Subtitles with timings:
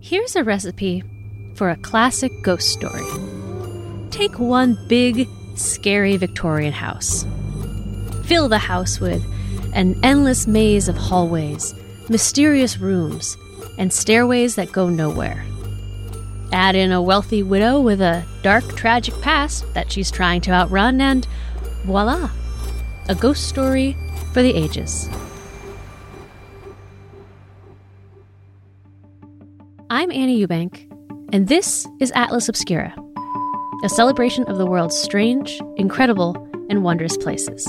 [0.00, 1.02] Here's a recipe
[1.54, 3.06] for a classic ghost story.
[4.10, 7.26] Take one big, scary Victorian house.
[8.24, 9.24] Fill the house with
[9.74, 11.74] an endless maze of hallways,
[12.08, 13.36] mysterious rooms,
[13.78, 15.44] and stairways that go nowhere.
[16.52, 21.00] Add in a wealthy widow with a dark, tragic past that she's trying to outrun,
[21.00, 21.26] and
[21.84, 22.30] voila!
[23.08, 23.96] A ghost story
[24.32, 25.08] for the ages.
[29.88, 30.84] I'm Annie Ewbank,
[31.32, 32.92] and this is Atlas Obscura,
[33.84, 36.34] a celebration of the world's strange, incredible,
[36.68, 37.64] and wondrous places.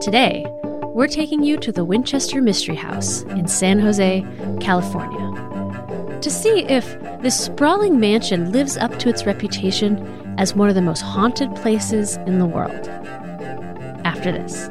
[0.00, 0.46] Today,
[0.94, 4.24] we're taking you to the Winchester Mystery House in San Jose,
[4.58, 9.98] California, to see if this sprawling mansion lives up to its reputation
[10.38, 12.88] as one of the most haunted places in the world.
[14.06, 14.70] After this.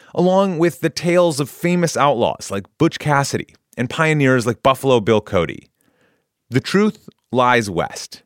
[0.13, 5.21] along with the tales of famous outlaws like Butch Cassidy and pioneers like Buffalo Bill
[5.21, 5.69] Cody.
[6.49, 8.23] The truth lies west.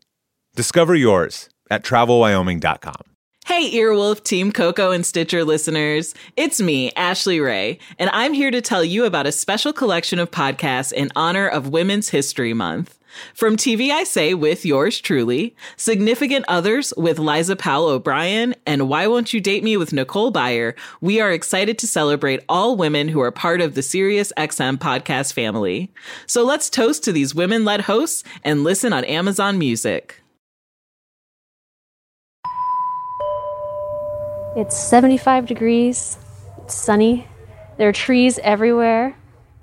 [0.56, 3.16] Discover yours at travelwyoming.com.
[3.46, 6.16] Hey, Earwolf, Team Coco, and Stitcher listeners.
[6.36, 10.32] It's me, Ashley Ray, and I'm here to tell you about a special collection of
[10.32, 12.98] podcasts in honor of Women's History Month.
[13.34, 19.08] From TV I Say with yours truly, Significant Others with Liza Powell O'Brien, and Why
[19.08, 23.22] Won't You Date Me with Nicole Byer, we are excited to celebrate all women who
[23.22, 25.92] are part of the Sirius XM podcast family.
[26.28, 30.22] So let's toast to these women led hosts and listen on Amazon Music.
[34.56, 36.18] It's 75 degrees,
[36.60, 37.28] it's sunny,
[37.78, 39.18] there are trees everywhere.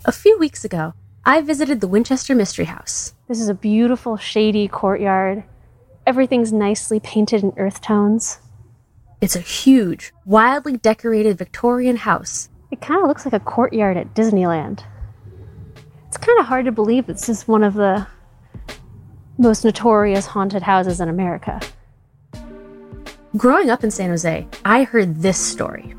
[0.04, 0.92] A few weeks ago,
[1.24, 3.14] I visited the Winchester Mystery House.
[3.28, 5.44] This is a beautiful, shady courtyard.
[6.04, 8.40] Everything's nicely painted in earth tones.
[9.20, 12.48] It's a huge, wildly decorated Victorian house.
[12.72, 14.82] It kind of looks like a courtyard at Disneyland.
[16.08, 18.04] It's kind of hard to believe this is one of the
[19.38, 21.60] most notorious haunted houses in America.
[23.36, 25.94] Growing up in San Jose, I heard this story.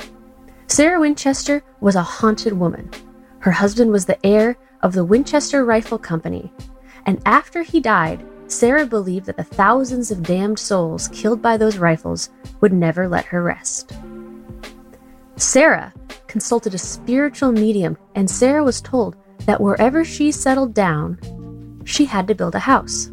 [0.68, 2.92] Sarah Winchester was a haunted woman.
[3.40, 6.54] Her husband was the heir of the Winchester Rifle Company,
[7.06, 11.78] and after he died, Sarah believed that the thousands of damned souls killed by those
[11.78, 12.30] rifles
[12.62, 13.94] would never let her rest.
[15.38, 15.94] Sarah
[16.28, 21.18] consulted a spiritual medium, and Sarah was told that wherever she settled down,
[21.86, 23.10] she had to build a house.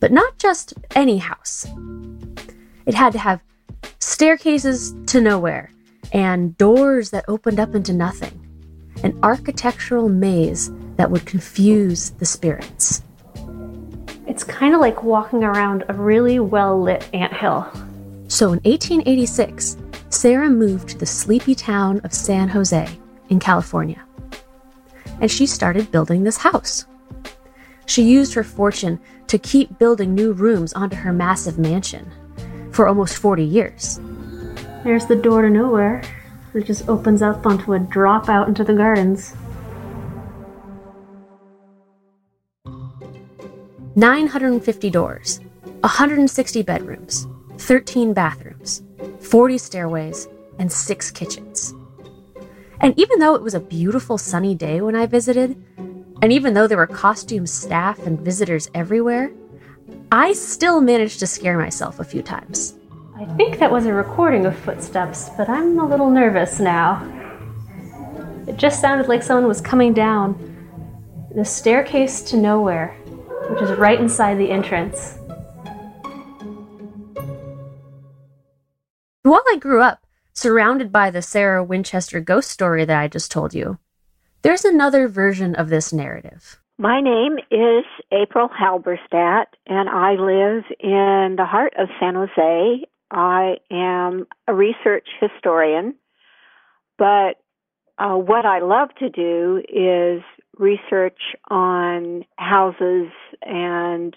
[0.00, 1.66] But not just any house.
[2.86, 3.42] It had to have
[3.98, 5.70] staircases to nowhere
[6.12, 8.45] and doors that opened up into nothing
[9.06, 13.02] an architectural maze that would confuse the spirits.
[14.26, 17.70] It's kind of like walking around a really well lit anthill.
[18.26, 19.76] So in 1886,
[20.10, 22.88] Sarah moved to the sleepy town of San Jose
[23.28, 24.02] in California.
[25.20, 26.84] And she started building this house.
[27.86, 32.10] She used her fortune to keep building new rooms onto her massive mansion
[32.72, 34.00] for almost 40 years.
[34.82, 36.02] There's the door to nowhere.
[36.56, 39.36] It just opens up onto a drop out into the gardens.
[43.94, 45.40] 950 doors,
[45.80, 47.26] 160 bedrooms,
[47.58, 48.82] 13 bathrooms,
[49.20, 50.28] 40 stairways,
[50.58, 51.74] and 6 kitchens.
[52.80, 55.62] And even though it was a beautiful sunny day when I visited,
[56.22, 59.30] and even though there were costume staff and visitors everywhere,
[60.10, 62.75] I still managed to scare myself a few times.
[63.18, 67.02] I think that was a recording of footsteps, but I'm a little nervous now.
[68.46, 70.36] It just sounded like someone was coming down
[71.34, 72.88] the staircase to nowhere,
[73.48, 75.16] which is right inside the entrance.
[79.22, 83.54] While I grew up surrounded by the Sarah Winchester ghost story that I just told
[83.54, 83.78] you,
[84.42, 86.60] there's another version of this narrative.
[86.76, 93.56] My name is April Halberstadt, and I live in the heart of San Jose I
[93.70, 95.94] am a research historian,
[96.98, 97.36] but
[97.98, 100.22] uh, what I love to do is
[100.58, 101.18] research
[101.48, 103.08] on houses
[103.42, 104.14] and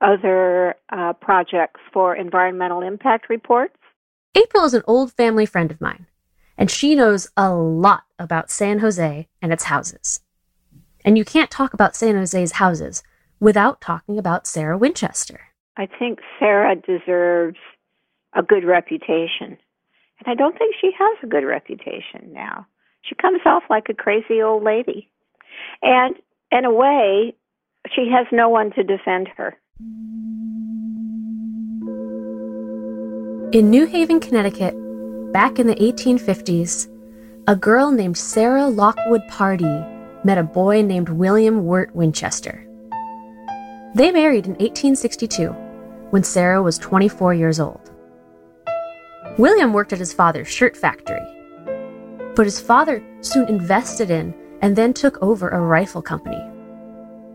[0.00, 3.76] other uh, projects for environmental impact reports.
[4.34, 6.06] April is an old family friend of mine,
[6.56, 10.20] and she knows a lot about San Jose and its houses.
[11.04, 13.02] And you can't talk about San Jose's houses
[13.40, 15.40] without talking about Sarah Winchester.
[15.76, 17.58] I think Sarah deserves
[18.34, 19.58] a good reputation.
[20.18, 22.66] And I don't think she has a good reputation now.
[23.02, 25.08] She comes off like a crazy old lady.
[25.82, 26.14] And
[26.50, 27.34] in a way,
[27.94, 29.56] she has no one to defend her.
[33.52, 34.74] In New Haven, Connecticut,
[35.32, 36.88] back in the 1850s,
[37.48, 39.84] a girl named Sarah Lockwood Pardee
[40.24, 42.66] met a boy named William Wirt Winchester.
[43.94, 45.48] They married in 1862
[46.10, 47.91] when Sarah was 24 years old.
[49.38, 51.22] William worked at his father's shirt factory,
[52.36, 56.38] but his father soon invested in and then took over a rifle company,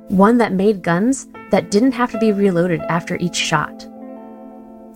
[0.10, 3.88] one that made guns that didn't have to be reloaded after each shot.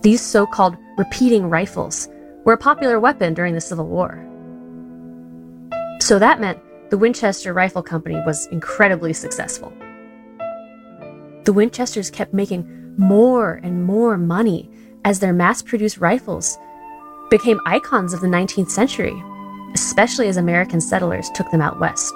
[0.02, 2.08] These so called repeating rifles
[2.44, 4.24] were a popular weapon during the Civil War.
[6.00, 6.60] So that meant
[6.90, 9.72] the Winchester Rifle Company was incredibly successful.
[11.44, 14.70] The Winchesters kept making more and more money
[15.04, 16.58] as their mass produced rifles
[17.32, 19.14] became icons of the 19th century,
[19.72, 22.12] especially as American settlers took them out west.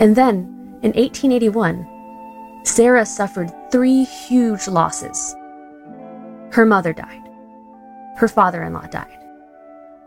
[0.00, 5.34] And then, in 1881, Sarah suffered three huge losses.
[6.52, 7.28] Her mother died,
[8.16, 9.18] her father in law died,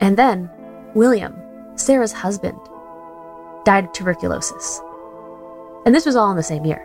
[0.01, 0.49] and then
[0.95, 1.35] William,
[1.75, 2.57] Sarah's husband,
[3.65, 4.81] died of tuberculosis.
[5.85, 6.83] And this was all in the same year.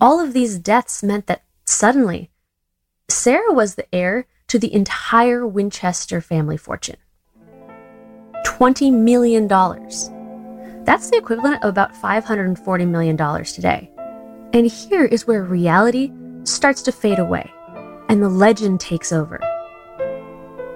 [0.00, 2.30] All of these deaths meant that suddenly
[3.10, 6.96] Sarah was the heir to the entire Winchester family fortune
[8.46, 9.46] $20 million.
[10.84, 13.90] That's the equivalent of about $540 million today.
[14.54, 16.12] And here is where reality
[16.44, 17.50] starts to fade away
[18.08, 19.40] and the legend takes over.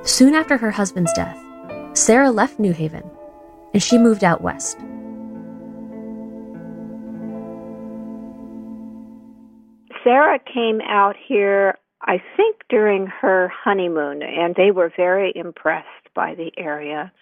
[0.02, 1.38] Soon after her husband's death,
[1.94, 3.08] Sarah left New Haven
[3.72, 4.78] and she moved out west.
[10.04, 11.77] Sarah came out here
[12.08, 17.12] I think during her honeymoon, and they were very impressed by the area.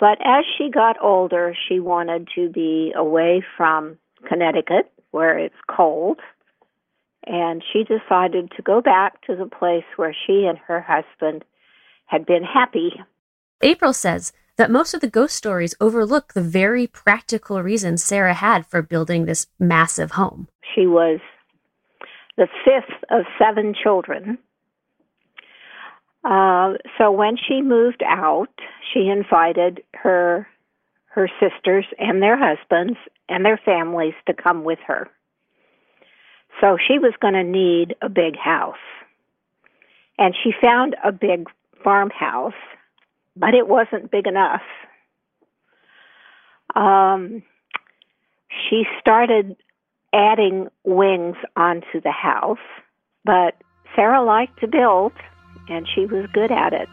[0.00, 3.98] But as she got older, she wanted to be away from
[4.28, 6.18] Connecticut, where it's cold,
[7.24, 11.44] and she decided to go back to the place where she and her husband
[12.06, 13.00] had been happy.
[13.62, 18.66] April says that most of the ghost stories overlook the very practical reasons Sarah had
[18.66, 20.48] for building this massive home.
[20.74, 21.20] She was
[22.40, 24.38] the fifth of seven children.
[26.24, 28.48] Uh, so when she moved out,
[28.92, 30.48] she invited her
[31.12, 32.96] her sisters and their husbands
[33.28, 35.08] and their families to come with her.
[36.60, 38.76] So she was going to need a big house.
[40.18, 41.48] And she found a big
[41.82, 42.54] farmhouse,
[43.36, 44.62] but it wasn't big enough.
[46.76, 47.42] Um,
[48.68, 49.56] she started
[50.12, 52.58] adding wings onto the house,
[53.24, 53.54] but
[53.94, 55.12] Sarah liked to build
[55.68, 56.88] and she was good at it.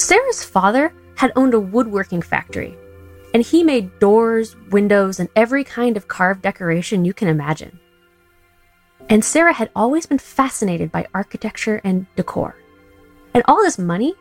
[0.00, 2.76] Sarah's father had owned a woodworking factory,
[3.34, 7.78] and he made doors, windows, and every kind of carved decoration you can imagine.
[9.08, 12.56] And Sarah had always been fascinated by architecture and decor.
[13.34, 14.14] And all this money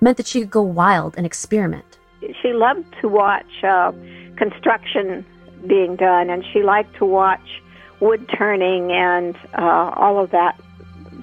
[0.00, 1.98] meant that she could go wild and experiment.
[2.42, 3.92] She loved to watch uh,
[4.36, 5.24] construction
[5.66, 7.62] being done, and she liked to watch
[8.00, 10.60] wood turning and uh, all of that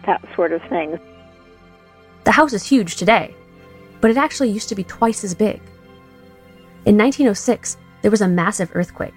[0.05, 0.99] that sort of thing.
[2.23, 3.33] The house is huge today,
[4.01, 5.61] but it actually used to be twice as big.
[6.85, 9.13] In 1906, there was a massive earthquake.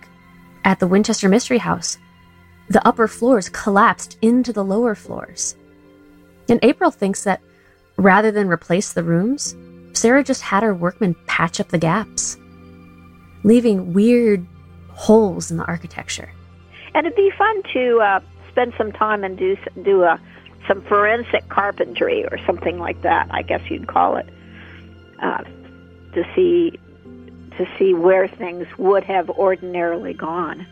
[0.64, 1.98] At the Winchester Mystery House,
[2.68, 5.56] the upper floors collapsed into the lower floors.
[6.48, 7.40] And April thinks that
[7.96, 9.56] rather than replace the rooms,
[9.92, 12.36] Sarah just had her workmen patch up the gaps,
[13.44, 14.46] leaving weird
[14.96, 16.32] holes in the architecture.
[16.94, 20.18] And it'd be fun to uh, spend some time and do do a, uh,
[20.66, 23.28] some forensic carpentry or something like that.
[23.30, 24.26] I guess you'd call it
[25.22, 25.44] uh,
[26.14, 26.78] to see
[27.58, 30.66] to see where things would have ordinarily gone.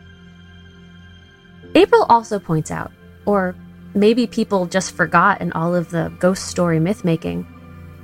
[1.75, 2.91] April also points out,
[3.25, 3.55] or
[3.93, 7.45] maybe people just forgot in all of the ghost story myth making,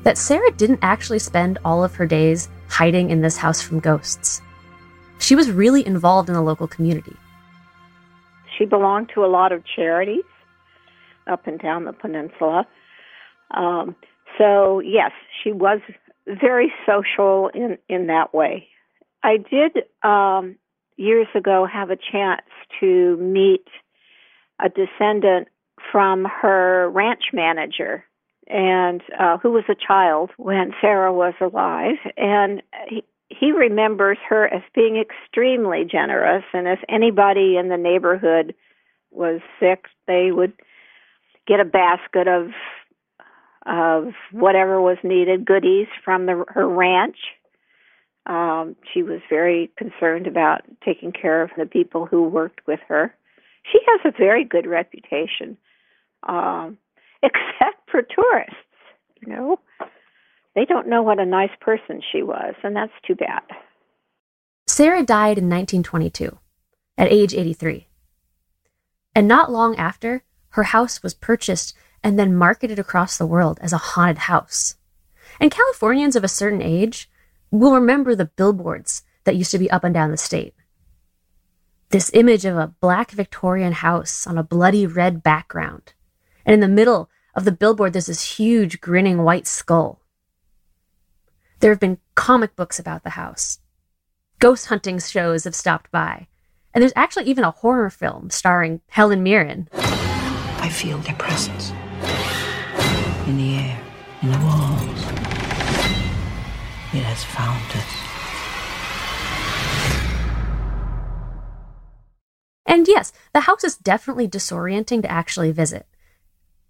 [0.04, 4.42] that Sarah didn't actually spend all of her days hiding in this house from ghosts.
[5.22, 7.16] She was really involved in the local community.
[8.58, 10.24] She belonged to a lot of charities
[11.28, 12.68] up and down the peninsula.
[13.52, 13.96] Um,
[14.38, 15.12] so, yes,
[15.44, 15.80] she was
[16.28, 18.68] very social in in that way.
[19.24, 20.56] I did um,
[20.98, 22.42] years ago have a chance
[22.80, 23.68] to meet
[24.60, 25.48] a descendant
[25.92, 28.06] from her ranch manager
[28.48, 32.62] and uh, who was a child when Sarah was alive and
[33.40, 38.54] he remembers her as being extremely generous and if anybody in the neighborhood
[39.12, 40.54] was sick they would
[41.48, 42.50] get a basket of
[43.66, 47.18] of whatever was needed goodies from the, her ranch
[48.28, 53.16] um, she was very concerned about taking care of the people who worked with her.
[53.72, 55.58] She has a very good reputation,
[56.28, 56.78] um,
[57.24, 58.56] except for tourists.
[59.22, 59.60] You know,
[60.56, 63.42] they don't know what a nice person she was, and that's too bad.
[64.68, 66.38] Sarah died in 1922
[66.98, 67.88] at age 83.
[69.16, 73.74] And not long after, her house was purchased and then marketed across the world as
[73.74, 74.76] a haunted house.
[75.40, 77.10] And Californians of a certain age
[77.52, 80.54] will remember the billboards that used to be up and down the state.
[81.90, 85.94] This image of a black Victorian house on a bloody red background.
[86.46, 90.01] And in the middle of the billboard, there's this huge grinning white skull.
[91.62, 93.60] There have been comic books about the house.
[94.40, 96.26] Ghost hunting shows have stopped by.
[96.74, 99.70] And there's actually even a horror film starring Helen Mirren.
[99.74, 101.70] I feel their presence
[103.28, 103.80] in the air,
[104.24, 105.02] in the walls.
[106.94, 107.86] It has found us.
[112.66, 115.86] And yes, the house is definitely disorienting to actually visit.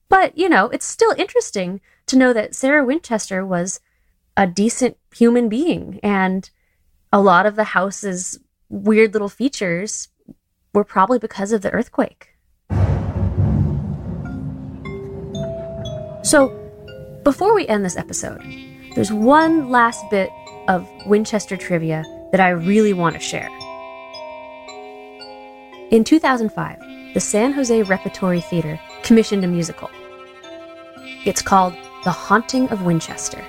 [0.09, 3.79] But, you know, it's still interesting to know that Sarah Winchester was
[4.37, 6.49] a decent human being, and
[7.11, 10.07] a lot of the house's weird little features
[10.73, 12.29] were probably because of the earthquake.
[16.23, 16.57] So,
[17.23, 18.41] before we end this episode,
[18.95, 20.29] there's one last bit
[20.67, 23.49] of Winchester trivia that I really want to share.
[25.91, 26.79] In 2005,
[27.13, 29.89] the San Jose Repertory Theater commissioned a musical.
[31.25, 31.73] It's called
[32.05, 33.43] The Haunting of Winchester.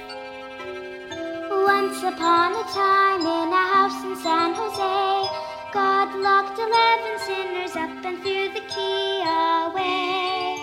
[2.32, 5.28] Once upon a time in a house in San Jose,
[5.70, 10.56] God locked eleven sinners up and threw the key away.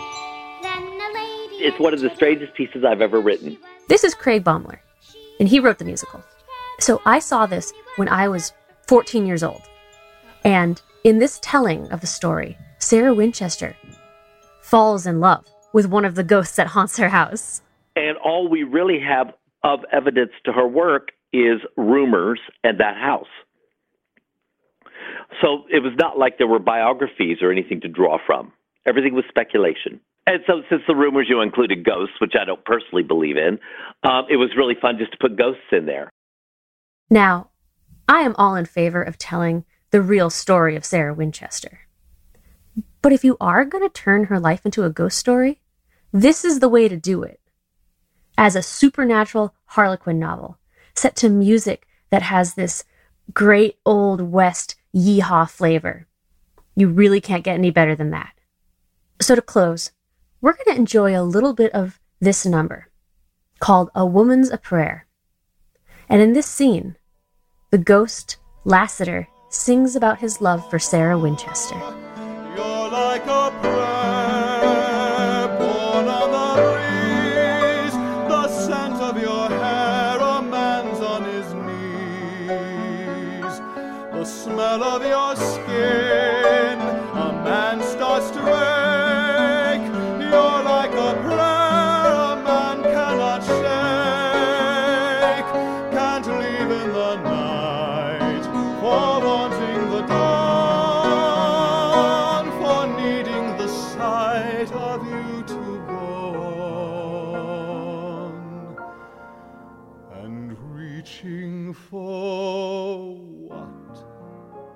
[0.64, 1.64] Then a lady.
[1.64, 3.56] It's one of the strangest pieces I've ever written.
[3.88, 4.80] This is Craig Bohmler,
[5.40, 6.24] and he wrote the musical.
[6.80, 8.52] So I saw this when I was
[8.88, 9.62] 14 years old.
[10.44, 13.76] And in this telling of the story, Sarah Winchester
[14.62, 17.62] falls in love with one of the ghosts that haunts her house.
[17.96, 23.28] And all we really have of evidence to her work is rumors and that house.
[25.42, 28.52] So it was not like there were biographies or anything to draw from.
[28.86, 30.00] Everything was speculation.
[30.26, 33.58] And so, since the rumors you included ghosts, which I don't personally believe in,
[34.04, 36.12] um, it was really fun just to put ghosts in there.
[37.10, 37.50] Now,
[38.08, 41.82] I am all in favor of telling the real story of Sarah Winchester.
[43.02, 45.62] But if you are going to turn her life into a ghost story,
[46.12, 47.40] this is the way to do it.
[48.38, 50.58] As a supernatural Harlequin novel,
[50.96, 52.84] set to music that has this
[53.34, 56.08] great old West yeehaw flavor.
[56.76, 58.34] You really can't get any better than that.
[59.22, 59.92] So, to close,
[60.42, 62.90] we're going to enjoy a little bit of this number
[63.60, 65.06] called A Woman's a Prayer.
[66.08, 66.96] And in this scene,
[67.72, 71.76] the ghost, Lassiter, sings about his love for Sarah Winchester.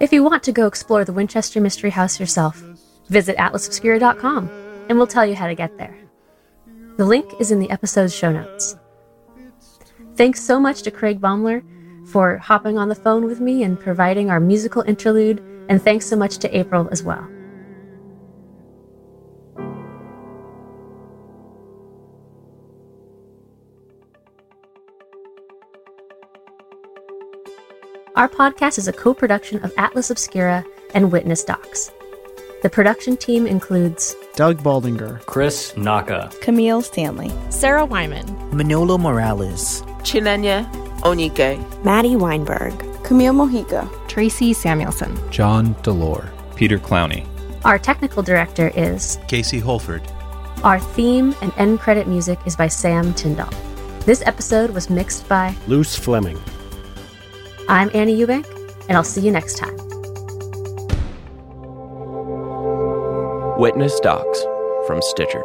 [0.04, 2.62] If you want to go explore the Winchester Mystery House yourself,
[3.08, 4.50] visit atlasobscura.com
[4.90, 5.98] and we'll tell you how to get there.
[6.98, 8.76] The link is in the episode's show notes.
[10.18, 11.64] Thanks so much to Craig Bohmler
[12.10, 16.18] for hopping on the phone with me and providing our musical interlude, and thanks so
[16.18, 17.26] much to April as well.
[28.16, 31.90] Our podcast is a co production of Atlas Obscura and Witness Docs.
[32.62, 40.72] The production team includes Doug Baldinger, Chris Naka, Camille Stanley, Sarah Wyman, Manolo Morales, Chinenye
[41.00, 47.26] Onike, Maddie Weinberg, Camille Mojica, Tracy Samuelson, John Delore, Peter Clowney.
[47.66, 50.04] Our technical director is Casey Holford.
[50.64, 53.50] Our theme and end credit music is by Sam Tyndall.
[54.02, 56.40] This episode was mixed by Luce Fleming.
[57.74, 58.46] I'm Annie Ewbank,
[58.88, 59.76] and I'll see you next time.
[63.58, 64.44] Witness Docs
[64.86, 65.44] from Stitcher.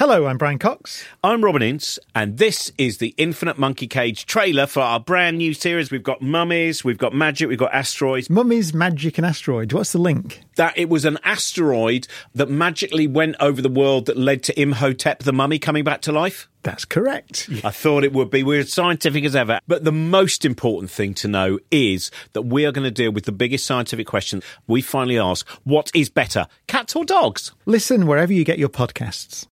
[0.00, 1.04] Hello, I'm Brian Cox.
[1.22, 5.52] I'm Robin Ince, and this is the Infinite Monkey Cage trailer for our brand new
[5.52, 5.90] series.
[5.90, 8.30] We've got mummies, we've got magic, we've got asteroids.
[8.30, 9.74] Mummies, magic, and asteroids.
[9.74, 10.40] What's the link?
[10.56, 15.22] That it was an asteroid that magically went over the world that led to Imhotep
[15.22, 16.48] the mummy coming back to life.
[16.62, 17.50] That's correct.
[17.62, 18.42] I thought it would be.
[18.42, 19.60] We're as scientific as ever.
[19.68, 23.26] But the most important thing to know is that we are going to deal with
[23.26, 24.42] the biggest scientific question.
[24.66, 27.52] We finally ask, what is better, cats or dogs?
[27.66, 29.46] Listen wherever you get your podcasts.